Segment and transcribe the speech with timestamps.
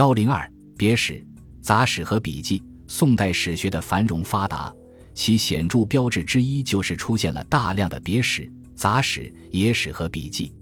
[0.00, 1.22] 幺零二别史、
[1.60, 2.62] 杂史和笔记。
[2.86, 4.72] 宋代史学的繁荣发达，
[5.12, 10.54] 其显著标志之一就是出现了大量的别史、杂史、野史和笔记。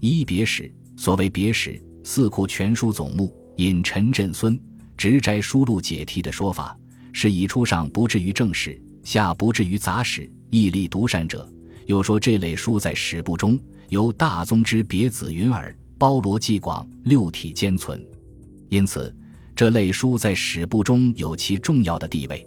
[0.00, 1.72] 一别史，所谓别史，
[2.02, 3.26] 《四库全书总目》
[3.62, 4.58] 引陈振孙
[4.96, 6.74] 《直斋书录》解题的说法，
[7.12, 11.46] 是以出上不至于正史，下不至于杂史，屹立独善者。
[11.84, 13.60] 又说这类书在史部中，
[13.90, 18.02] 由大宗之别子云耳，包罗既广，六体兼存。
[18.68, 19.14] 因此，
[19.54, 22.46] 这类书在史部中有其重要的地位。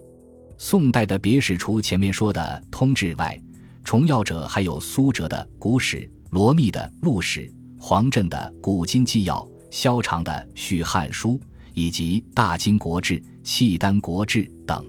[0.58, 3.40] 宋代的别史，除前面说的通志外，
[3.84, 5.98] 重要者还有苏辙的《古史》、
[6.30, 7.42] 罗密的《陆史》、
[7.80, 9.40] 黄震的《古今纪要》、
[9.72, 11.31] 萧长的《续汉书》，
[11.73, 14.86] 以及《大金国志》、《契丹国志》等。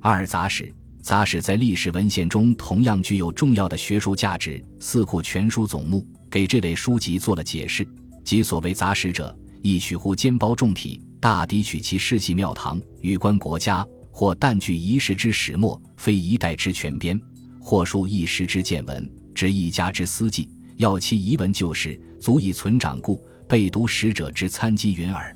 [0.00, 0.72] 二杂史。
[1.02, 7.86] 杂史在历史文献中同样具有重要的学术价值，《四库全书总目》给这类书籍做了解释，
[8.24, 17.18] 即所谓杂史者，亦取乎兼包重体，大抵取其世系庙堂、与观国家，或但据一时之始末，非一代之全编；
[17.58, 25.34] 或述一时之见闻，执一家之私记，要其遗文旧事，足以存掌故，被读史者之参稽云耳。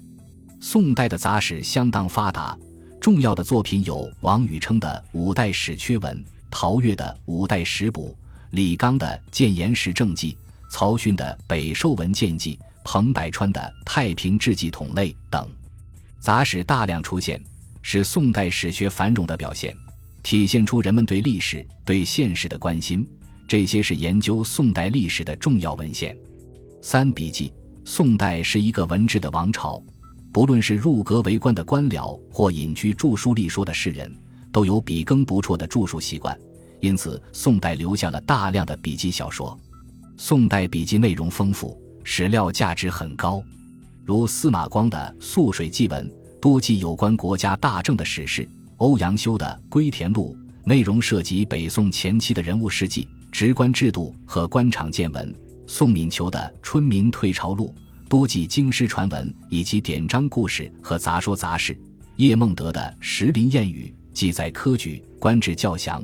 [0.60, 2.54] 宋代的杂史相当发达。
[3.00, 6.14] 重要的作品有王禹偁的《五代史缺文》，
[6.50, 8.14] 陶岳的《五代史补》，
[8.50, 10.32] 李纲的《建言时政记》，
[10.70, 12.58] 曹勋的《北寿文见记》，
[12.90, 15.46] 彭百川的《太平志记统类》等。
[16.20, 17.38] 杂史大量出现，
[17.82, 19.76] 是宋代史学繁荣的表现，
[20.22, 23.06] 体现出人们对历史、对现实的关心。
[23.46, 26.16] 这些是研究宋代历史的重要文献。
[26.80, 27.52] 三笔记，
[27.84, 29.78] 宋代是一个文治的王朝。
[30.32, 34.10] 不论是入阁为官的官僚，或隐居著书立说的士人，
[34.50, 36.34] 都有笔耕不辍的著述习惯，
[36.80, 39.60] 因此宋代留下了大量的笔记小说。
[40.16, 41.78] 宋代笔记内容丰富，
[42.10, 43.44] 史料价值很高，
[44.02, 46.08] 如司马光的《素水记文》，
[46.40, 50.34] 多记有关国家大政的史事；欧阳修的《归田录》，
[50.66, 55.30] 内容涉及北宋前期的人物事迹、职官制度和官场见闻；
[55.66, 57.72] 宋敏求的《春民退朝录》。
[58.08, 61.78] 多记京师传闻以及典章故事和杂说杂事。
[62.16, 66.02] 叶梦得的《石林谚语》记载科举、官制教详。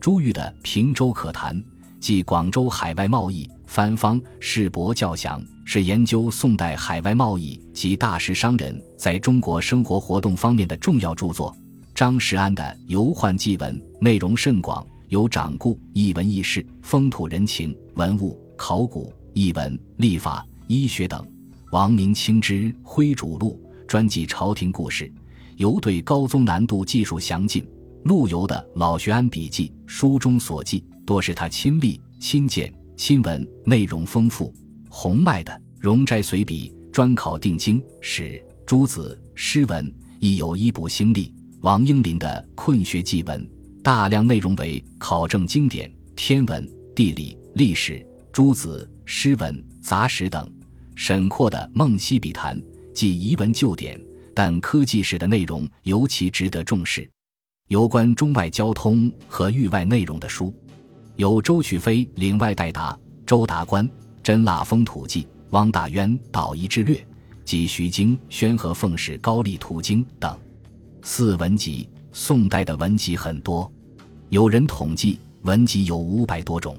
[0.00, 1.56] 朱玉的《平州可谈》
[2.04, 11.56] 记广州海外贸易、番方世博教详，是研究宋代海外贸易及大食商人在中国生活活动方面的重要著作。
[11.94, 21.26] 张石安的《游宦记文》内容甚广，有掌故、一文轶事、风土人情、文物、考古、译文、历法、医学等。
[21.70, 25.10] 王明清之《徽主录》专记朝廷故事，
[25.56, 27.66] 尤对高宗南渡记述详尽。
[28.04, 34.52] 陆游的《老学庵笔记》书中所记，多是他亲历、亲见、亲闻，内容丰富。
[34.88, 41.32] 洪迈的《容斋随笔》专考定经史、诸子、诗文，亦有一部兴历。
[41.60, 43.40] 王英林的《困学记文》，
[43.82, 50.50] 大量内容为考证经典、天文、地理、历史、诸子、诗文、杂史等。
[50.94, 52.56] 沈括的《梦溪笔谈》
[52.94, 54.00] 记遗文旧典，
[54.34, 57.10] 但科技史的内容尤其值得重视。
[57.68, 60.54] 有关中外交通和域外内容的书，
[61.16, 62.92] 有周取飞《岭外代答》、
[63.24, 63.88] 周达观
[64.20, 66.96] 《真腊风土记》、汪大渊《岛夷之略》
[67.44, 70.36] 及徐经《宣和奉使高丽图经》等。
[71.02, 73.70] 四文集，宋代的文集很多，
[74.28, 76.76] 有人统计文集有五百多种。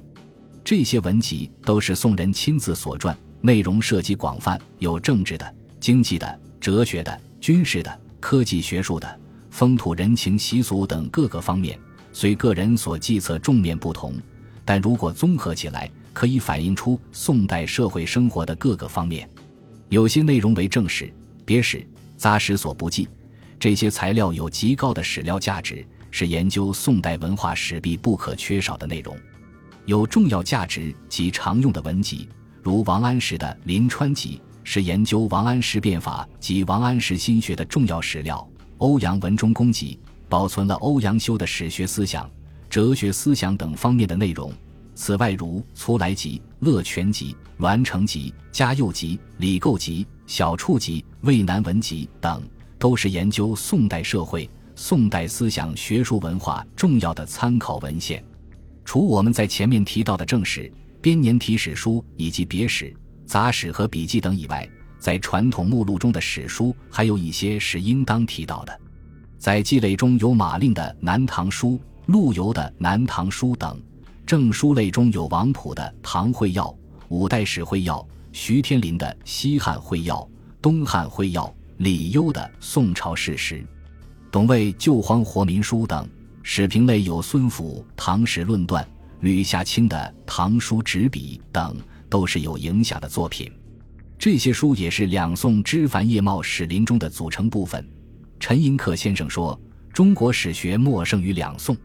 [0.62, 3.16] 这些文集都是宋人亲自所撰。
[3.40, 9.20] 内容涉及广泛，有政治的、经济的、哲学的、军事的、科技学术的、
[9.50, 11.78] 风土人情习俗等各个方面。
[12.18, 14.14] 虽个人所计策重面不同，
[14.64, 19.28] 但如果综合起来，可以反映出宋代社会生活的各个方面。
[19.90, 21.12] 有些内容为正史、
[21.44, 23.06] 别史、杂史所不记，
[23.60, 29.14] 这些材料有极高的史料价值，是研究宋代文化史必不可缺少的内容。
[29.84, 32.26] 有重要价值及常用的文集。
[32.62, 38.38] 如王安石的《临川集》是研究王安石变法及王安石心学的重要史料；
[38.78, 42.30] 欧阳文忠公集保存了欧阳修的史学思想、
[42.68, 44.52] 哲学思想等方面的内容。
[44.94, 52.42] 此外，如《粗来集》《乐全集》《栾成集》《嘉佑集》《李构集》《小处集》《渭南文集》等，
[52.78, 58.24] 都是研究宋代社会、宋代思想、学术文化重要的参考文献。
[58.84, 60.72] 除我们在前面提到的正史。
[61.02, 62.92] 编年体史书以及别史、
[63.26, 64.68] 杂史和笔记等以外，
[64.98, 68.80] 在传统目录中的史书还有一些是应当提到的。
[69.38, 71.70] 在积累中有马令的《南唐书》、
[72.06, 73.76] 陆游的《南唐书》等；
[74.26, 76.64] 正书类中有王溥的《唐会要》、
[77.08, 80.16] 五代史会要、徐天林的《西汉会要》、
[80.60, 83.56] 东汉会要、李攸的《宋朝事实》，
[84.30, 86.08] 董卫《救荒活民书》等。
[86.48, 88.84] 史评类有孙府《唐史论断》，
[89.18, 91.76] 吕夏卿的《唐书执笔》等，
[92.08, 93.50] 都是有影响的作品。
[94.16, 97.84] 这些书也是两宋枝繁叶茂史林中的组成部分。
[98.38, 99.58] 陈寅恪先生说
[99.92, 101.76] ：“中国史学莫胜于两宋，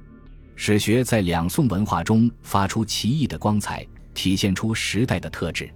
[0.55, 5.69] 史学在两宋文化中发出奇异的光彩，体现出时代的特质。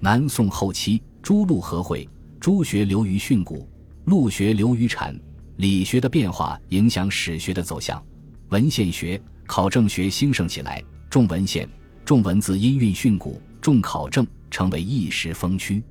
[0.00, 2.08] 南宋后期，诸陆合会，
[2.40, 3.64] 朱学流于训诂，
[4.04, 5.18] 陆学流于禅，
[5.56, 8.02] 理学的变化影响史学的走向。”
[8.50, 11.68] 文献学、考证学兴盛起来，重文献、
[12.04, 15.82] 重文字音韵训诂、重考证，成为一时风趋。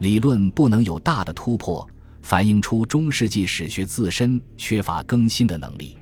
[0.00, 1.88] 理论不能有大的突破，
[2.24, 5.98] 反映出中世纪史学自身缺乏更新的能力。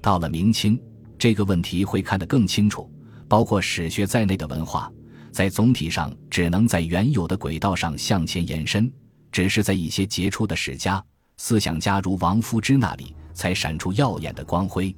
[0.00, 0.80] 到了明清，
[1.18, 2.90] 这个问题会看得更清楚。
[3.28, 4.90] 包括史学在内的文化，
[5.30, 8.90] 在总体上只能在原有的轨道上向前延伸，
[9.30, 11.04] 只是在一些杰出的史家、
[11.36, 14.96] 思想家如王夫之那里，才闪出耀眼的光辉。